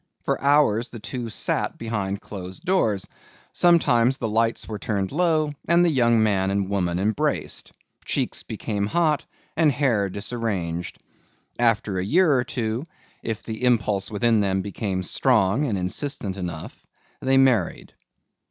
For 0.23 0.41
hours 0.41 0.89
the 0.89 0.97
two 0.99 1.29
sat 1.29 1.77
behind 1.77 2.21
closed 2.21 2.65
doors. 2.65 3.07
Sometimes 3.53 4.17
the 4.17 4.27
lights 4.27 4.67
were 4.67 4.79
turned 4.79 5.11
low 5.11 5.53
and 5.67 5.85
the 5.85 5.91
young 5.91 6.23
man 6.23 6.49
and 6.49 6.71
woman 6.71 6.97
embraced. 6.97 7.71
Cheeks 8.03 8.41
became 8.41 8.87
hot 8.87 9.23
and 9.55 9.71
hair 9.71 10.09
disarranged. 10.09 10.97
After 11.59 11.99
a 11.99 12.03
year 12.03 12.33
or 12.33 12.43
two, 12.43 12.83
if 13.21 13.43
the 13.43 13.63
impulse 13.63 14.09
within 14.09 14.39
them 14.39 14.63
became 14.63 15.03
strong 15.03 15.65
and 15.65 15.77
insistent 15.77 16.35
enough, 16.35 16.73
they 17.21 17.37
married. 17.37 17.93